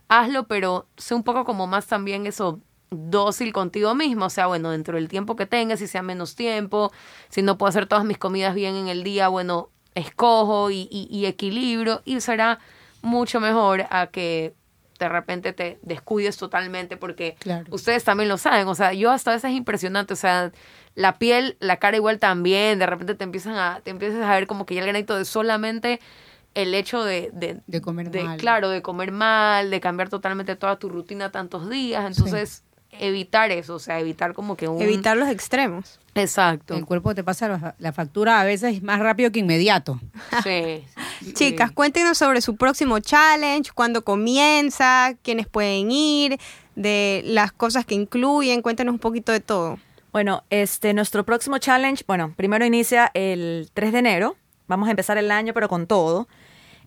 [0.06, 4.70] Hazlo, pero sé un poco como más también eso dócil contigo mismo, o sea, bueno,
[4.70, 6.92] dentro del tiempo que tengas, si sea menos tiempo,
[7.28, 11.08] si no puedo hacer todas mis comidas bien en el día, bueno, escojo y, y,
[11.10, 12.60] y equilibrio y será
[13.02, 14.54] mucho mejor a que
[15.02, 17.66] de repente te descuides totalmente porque Claro.
[17.70, 20.52] ustedes también lo saben, o sea, yo hasta a veces es impresionante, o sea,
[20.94, 24.46] la piel, la cara igual también, de repente te empiezan a, te empiezas a ver
[24.46, 26.00] como que ya el granito de solamente
[26.54, 28.36] el hecho de, de, De comer mal.
[28.38, 32.62] Claro, de comer mal, de cambiar totalmente toda tu rutina tantos días, entonces
[32.92, 34.80] evitar eso, o sea, evitar como que un...
[34.80, 35.98] Evitar los extremos.
[36.14, 36.74] Exacto.
[36.74, 40.00] El cuerpo te pasa la, la factura a veces más rápido que inmediato.
[40.42, 40.84] Sí.
[41.34, 46.38] Chicas, cuéntenos sobre su próximo challenge, cuándo comienza, quiénes pueden ir,
[46.74, 49.78] de las cosas que incluyen, cuéntanos un poquito de todo.
[50.12, 54.36] Bueno, este, nuestro próximo challenge, bueno, primero inicia el 3 de enero.
[54.66, 56.28] Vamos a empezar el año, pero con todo.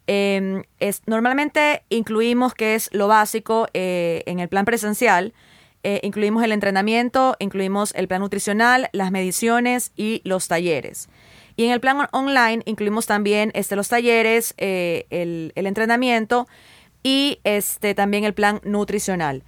[0.07, 5.33] Eh, es, normalmente incluimos, que es lo básico, eh, en el plan presencial,
[5.85, 11.07] eh, incluimos el entrenamiento, incluimos el plan nutricional, las mediciones y los talleres.
[11.55, 16.47] Y en el plan on- online incluimos también este, los talleres, eh, el, el entrenamiento
[17.03, 19.43] y este, también el plan nutricional.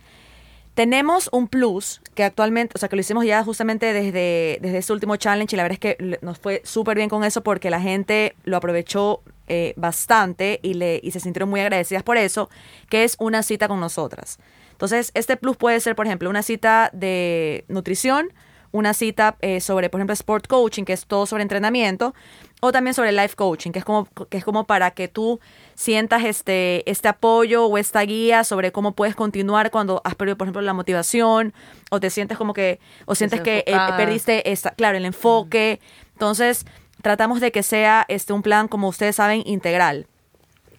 [0.76, 4.94] Tenemos un plus que actualmente, o sea, que lo hicimos ya justamente desde, desde este
[4.94, 7.82] último challenge y la verdad es que nos fue súper bien con eso porque la
[7.82, 12.50] gente lo aprovechó eh, bastante y, le, y se sintieron muy agradecidas por eso,
[12.90, 14.40] que es una cita con nosotras.
[14.72, 18.32] Entonces, este plus puede ser, por ejemplo, una cita de nutrición,
[18.72, 22.14] una cita eh, sobre, por ejemplo, sport coaching, que es todo sobre entrenamiento,
[22.60, 25.40] o también sobre life coaching, que es como, que es como para que tú
[25.76, 30.46] sientas este, este apoyo o esta guía sobre cómo puedes continuar cuando has perdido, por
[30.46, 31.54] ejemplo, la motivación,
[31.90, 35.80] o te sientes como que, o sientes que eh, perdiste, esta, claro, el enfoque.
[36.14, 36.66] Entonces,
[37.02, 40.08] tratamos de que sea este, un plan, como ustedes saben, integral.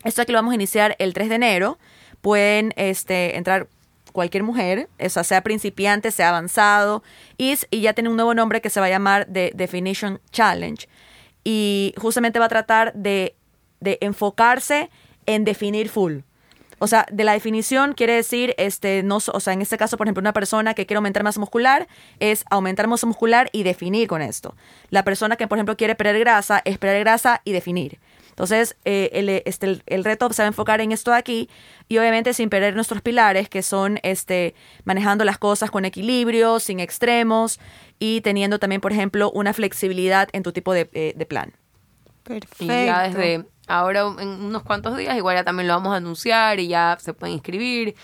[0.05, 1.79] Esto aquí lo vamos a iniciar el 3 de enero.
[2.21, 3.69] Pueden este, entrar
[4.13, 7.03] cualquier mujer, o sea, sea principiante, sea avanzado,
[7.37, 10.89] y, y ya tiene un nuevo nombre que se va a llamar The Definition Challenge.
[11.45, 13.37] Y justamente va a tratar de,
[13.81, 14.91] de enfocarse
[15.27, 16.21] en definir full.
[16.81, 19.97] O sea, de la definición quiere decir, este, no, so- o sea, en este caso,
[19.97, 21.89] por ejemplo, una persona que quiere aumentar masa muscular
[22.21, 24.55] es aumentar masa muscular y definir con esto.
[24.91, 27.99] La persona que, por ejemplo, quiere perder grasa es perder grasa y definir.
[28.31, 31.49] Entonces, eh, el, este, el, el reto se va a enfocar en esto de aquí
[31.89, 36.79] y obviamente sin perder nuestros pilares, que son este, manejando las cosas con equilibrio, sin
[36.79, 37.59] extremos
[37.99, 41.53] y teniendo también, por ejemplo, una flexibilidad en tu tipo de, eh, de plan.
[42.23, 42.65] Perfecto.
[42.65, 46.59] Y ya desde ahora, en unos cuantos días, igual ya también lo vamos a anunciar
[46.59, 47.95] y ya se pueden inscribir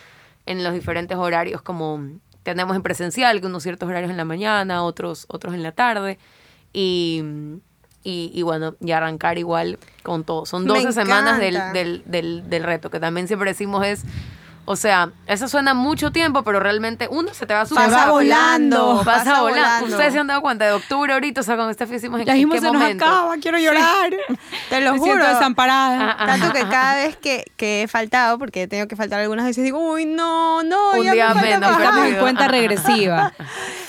[0.47, 2.01] en los diferentes horarios como
[2.43, 6.19] tenemos en presencial, que unos ciertos horarios en la mañana, otros, otros en la tarde.
[6.73, 7.23] Y,
[8.03, 10.45] y, y bueno, y arrancar igual con todo.
[10.45, 14.05] Son Me 12 semanas del, del, del, del reto, que también siempre decimos es...
[14.67, 18.13] O sea, eso suena mucho tiempo, pero realmente uno se te va súper Pasa rápido.
[18.15, 19.03] volando.
[19.05, 19.61] Pasa, Pasa volando.
[19.63, 19.87] volando.
[19.97, 22.35] Ustedes se han dado cuenta de octubre ahorita, o sea, con este hicimos en, Ya
[22.37, 24.11] en qué se nos acaba, quiero llorar.
[24.71, 25.13] Te lo Me juro.
[25.13, 26.17] siento desamparada.
[26.19, 29.45] Ah, Tanto que cada vez que, que he faltado, porque he tenido que faltar algunas
[29.45, 31.81] veces, digo, uy, no, no, Un ya día menos, más".
[31.81, 33.33] Estamos en cuenta regresiva.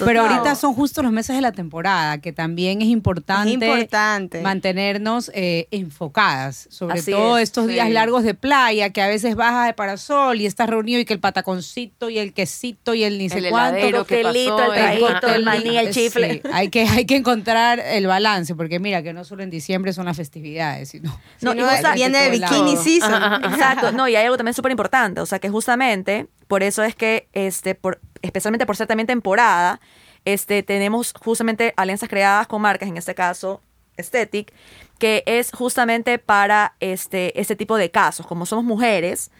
[0.03, 4.41] Pero ahorita son justo los meses de la temporada, que también es importante, Es importante.
[4.41, 7.73] mantenernos eh, enfocadas, sobre Así todo es, estos sí.
[7.73, 11.13] días largos de playa, que a veces bajas de parasol y estás reunido y que
[11.13, 13.77] el pataconcito y el quesito y el ni sé El cuánto.
[13.77, 16.41] heladero que coctelito, pasó, el el traguito, el maní, el Sí, chifle.
[16.53, 20.05] hay, que, hay que encontrar el balance, porque mira que no solo en diciembre son
[20.05, 21.19] las festividades, sino...
[21.41, 21.61] No, y
[21.93, 22.83] viene de bikini lado.
[22.83, 23.23] season.
[23.45, 26.95] Exacto, no, y hay algo también súper importante, o sea que justamente por eso es
[26.95, 29.79] que, este, por, especialmente por ser también temporada,
[30.25, 33.61] este, tenemos justamente alianzas creadas con marcas, en este caso
[33.97, 34.51] Aesthetic,
[34.99, 39.31] que es justamente para este, este tipo de casos, como somos mujeres,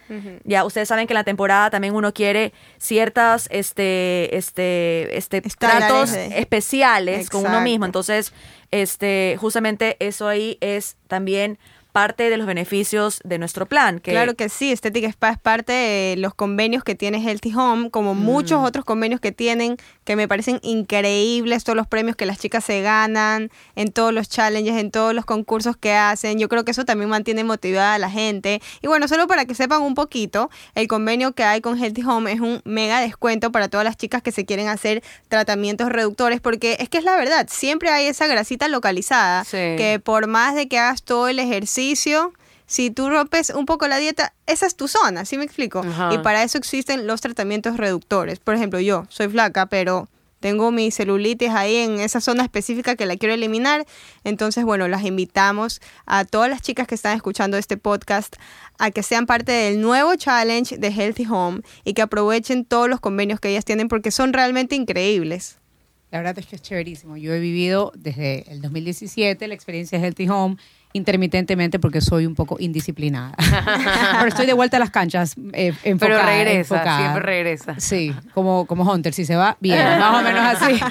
[0.44, 6.12] ya ustedes saben que en la temporada también uno quiere ciertas este, este, este, tratos
[6.12, 8.32] especiales con uno mismo, entonces,
[8.70, 11.58] este, justamente eso ahí es también
[11.96, 14.00] parte de los beneficios de nuestro plan.
[14.00, 17.88] Que, Claro que sí, Aesthetic Spa es parte de los convenios que tiene Healthy Home,
[17.90, 22.38] como muchos otros convenios que tienen, que me parecen increíbles, todos los premios que las
[22.38, 26.38] chicas se ganan, en todos los challenges, en todos los concursos que hacen.
[26.38, 28.60] Yo creo que eso también mantiene motivada a la gente.
[28.82, 32.30] Y bueno, solo para que sepan un poquito, el convenio que hay con Healthy Home
[32.30, 36.76] es un mega descuento para todas las chicas que se quieren hacer tratamientos reductores, porque
[36.78, 39.56] es que es la verdad, siempre hay esa grasita localizada Sí.
[39.78, 41.85] que por más de que hagas todo el ejercicio,
[42.66, 45.80] si tú rompes un poco la dieta, esa es tu zona, ¿sí me explico?
[45.80, 46.12] Ajá.
[46.12, 48.40] Y para eso existen los tratamientos reductores.
[48.40, 50.08] Por ejemplo, yo soy flaca, pero
[50.40, 53.86] tengo mi celulitis ahí en esa zona específica que la quiero eliminar.
[54.24, 58.36] Entonces, bueno, las invitamos a todas las chicas que están escuchando este podcast
[58.78, 63.00] a que sean parte del nuevo challenge de Healthy Home y que aprovechen todos los
[63.00, 65.58] convenios que ellas tienen porque son realmente increíbles.
[66.10, 67.16] La verdad es que es chéverísimo.
[67.16, 70.56] Yo he vivido desde el 2017 la experiencia de Healthy Home
[70.96, 73.34] intermitentemente porque soy un poco indisciplinada.
[74.18, 76.20] Pero estoy de vuelta a las canchas eh, enfocada.
[76.20, 76.98] Pero regresa, enfocada.
[76.98, 77.74] siempre regresa.
[77.78, 80.80] Sí, como, como Hunter, si se va, bien, más o menos así.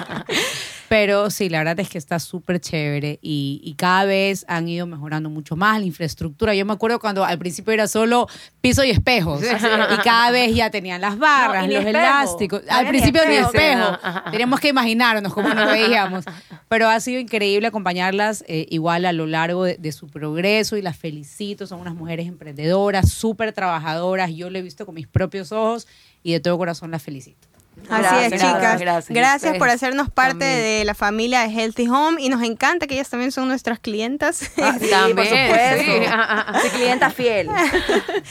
[0.88, 4.86] Pero sí, la verdad es que está súper chévere y, y cada vez han ido
[4.86, 6.54] mejorando mucho más la infraestructura.
[6.54, 8.28] Yo me acuerdo cuando al principio era solo
[8.60, 11.98] piso y espejos y cada vez ya tenían las barras, No, los espejo.
[11.98, 12.62] elásticos.
[12.68, 13.90] No Al principio ni espejo.
[13.94, 14.30] espejo.
[14.30, 16.24] Teníamos que imaginarnos cómo nos veíamos.
[16.68, 20.82] Pero ha sido increíble acompañarlas eh, igual a lo largo de, de su progreso y
[20.82, 21.66] las felicito.
[21.66, 24.30] Son unas mujeres emprendedoras, súper trabajadoras.
[24.34, 25.86] Yo lo he visto con mis propios ojos
[26.22, 27.48] y de todo corazón las felicito.
[27.88, 29.08] Así Gracias, es, chicas.
[29.08, 29.56] gracias.
[29.58, 30.60] Por hacernos parte también.
[30.60, 34.50] de la familia de Healthy Home y nos encanta que ellas también son nuestras clientas.
[34.60, 35.84] Ah, sí, También, por supuesto.
[35.84, 36.06] sí.
[36.08, 37.48] Ah, ah, clienta fiel.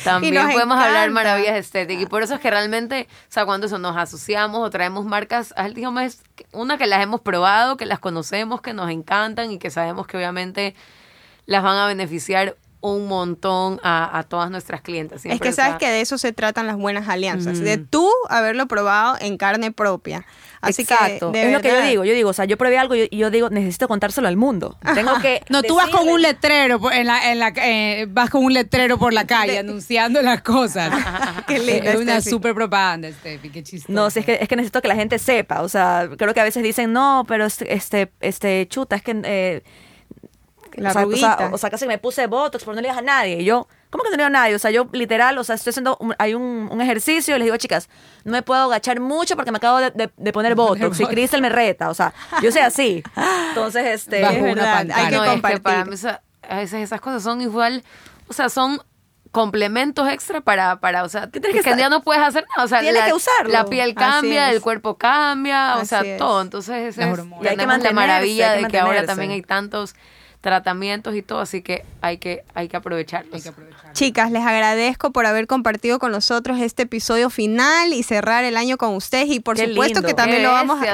[0.03, 2.03] También Y nos podemos hablar maravillas estéticas.
[2.03, 5.53] Y por eso es que realmente, o sea, cuando eso nos asociamos o traemos marcas
[5.57, 9.51] a Healthy Home es una que las hemos probado, que las conocemos, que nos encantan
[9.51, 10.75] y que sabemos que obviamente
[11.45, 12.55] las van a beneficiar
[12.93, 15.25] un montón a, a todas nuestras clientes.
[15.25, 18.09] Es que o sea, sabes que de eso se tratan las buenas alianzas, de tú
[18.29, 20.25] haberlo probado en carne propia.
[20.61, 21.31] Así Exacto.
[21.31, 22.05] que de es lo que yo digo.
[22.05, 24.77] Yo digo, o sea, yo probé algo y yo, digo, necesito contárselo al mundo.
[24.95, 25.43] Tengo que.
[25.49, 28.43] No, tú vas con decirle- un letrero por- en la, en la, eh, vas con
[28.43, 30.91] un letrero por la calle anunciando las cosas.
[31.47, 33.93] Qué es una super propaganda, Steffi, qué chistoso.
[33.93, 35.61] No, si es que, es que necesito que la gente sepa.
[35.61, 39.21] O sea, creo que a veces dicen, no, pero este, este, este chuta, es que.
[39.23, 39.63] eh,
[40.77, 41.37] La o, sea, o, arruguita.
[41.37, 43.41] sea, o sea, casi me puse botox, pero no le digas a nadie.
[43.41, 44.55] Y yo, ¿cómo que no le digo a nadie?
[44.55, 45.97] O sea, yo literal, o sea, estoy haciendo.
[45.99, 47.89] un- hay un, un ejercicio y les digo, chicas,
[48.23, 50.99] no me puedo agachar mucho porque me acabo de, de- de poner botox.
[50.99, 51.05] Y.
[51.05, 51.89] Crystal me reta.
[51.89, 53.03] O sea, yo soy así.
[53.49, 54.21] Entonces, este.
[54.21, 55.61] Bajo Es una verdad, hay que no, es que compartir.
[55.61, 57.83] para mí esa- a veces esas cosas son igual,
[58.27, 58.79] o sea, son
[59.31, 62.67] complementos extra para, para o sea, que, tienes que ya no puedes hacer nada, o
[62.69, 63.51] sea, Tienes la, que usarlo.
[63.51, 64.55] la piel cambia, es.
[64.55, 66.17] el cuerpo cambia, o Así sea, es.
[66.17, 67.25] todo, entonces ese Las es.
[67.41, 69.93] Y hay que la maravilla hay que de que ahora también hay tantos
[70.45, 73.33] tratamientos y todo, así que hay que hay que aprovecharlos.
[73.33, 73.93] Hay que aprovechar.
[73.93, 78.77] Chicas, les agradezco por haber compartido con nosotros este episodio final y cerrar el año
[78.77, 80.07] con ustedes y por Qué supuesto lindo.
[80.07, 80.93] que también Qué lo vamos a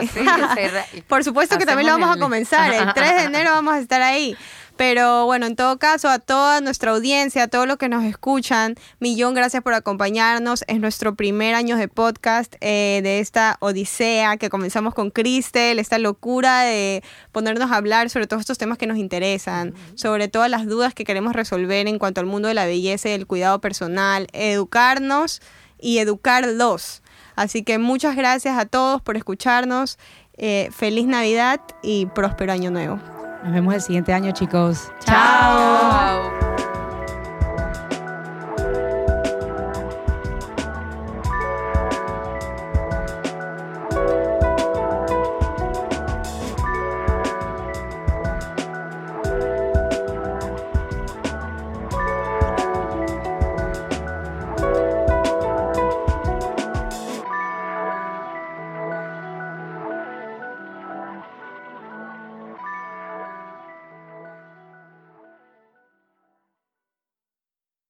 [1.09, 2.73] Por supuesto que también lo vamos a comenzar.
[2.73, 4.37] El 3 de enero vamos a estar ahí.
[4.81, 8.73] Pero bueno, en todo caso, a toda nuestra audiencia, a todos los que nos escuchan,
[8.99, 10.63] millón gracias por acompañarnos.
[10.65, 15.99] Es nuestro primer año de podcast eh, de esta odisea que comenzamos con Cristel, esta
[15.99, 20.65] locura de ponernos a hablar sobre todos estos temas que nos interesan, sobre todas las
[20.65, 24.29] dudas que queremos resolver en cuanto al mundo de la belleza y el cuidado personal,
[24.33, 25.43] educarnos
[25.79, 27.03] y educarlos.
[27.35, 29.99] Así que muchas gracias a todos por escucharnos.
[30.37, 33.20] Eh, feliz Navidad y próspero año nuevo.
[33.43, 34.91] Nos vemos el siguiente año, chicos.
[34.99, 36.50] Chao.